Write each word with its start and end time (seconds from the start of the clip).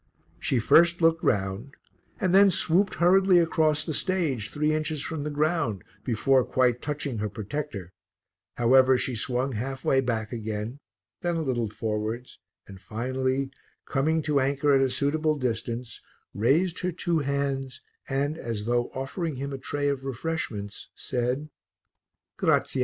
She 0.39 0.57
first 0.57 0.99
looked 0.99 1.23
round 1.23 1.75
and 2.19 2.33
then 2.33 2.49
swooped 2.49 2.95
hurriedly 2.95 3.37
across 3.37 3.85
the 3.85 3.93
stage, 3.93 4.49
three 4.49 4.73
inches 4.73 5.03
from 5.03 5.23
the 5.23 5.29
ground; 5.29 5.83
before 6.03 6.43
quite 6.43 6.81
touching 6.81 7.19
her 7.19 7.29
protector, 7.29 7.91
however, 8.55 8.97
she 8.97 9.15
swung 9.15 9.51
halfway 9.51 10.01
back 10.01 10.33
again, 10.33 10.79
then 11.19 11.35
a 11.35 11.43
little 11.43 11.69
forwards, 11.69 12.39
and 12.65 12.81
finally, 12.81 13.51
coming 13.85 14.23
to 14.23 14.39
anchor 14.39 14.73
at 14.73 14.81
a 14.81 14.89
suitable 14.89 15.37
distance, 15.37 16.01
raised 16.33 16.79
her 16.79 16.91
two 16.91 17.19
hands 17.19 17.79
and, 18.09 18.39
as 18.39 18.65
though 18.65 18.85
offering 18.95 19.35
him 19.35 19.53
a 19.53 19.59
tray 19.59 19.87
of 19.87 20.03
refreshments, 20.03 20.89
said 20.95 21.47
"Grazie." 22.37 22.79